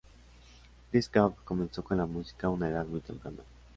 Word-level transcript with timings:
Cris 0.89 1.07
Cab 1.09 1.35
comenzó 1.45 1.83
con 1.83 1.97
la 1.99 2.07
música 2.07 2.47
a 2.47 2.49
una 2.49 2.69
edad 2.69 2.87
muy 2.87 3.01
Temprana. 3.01 3.43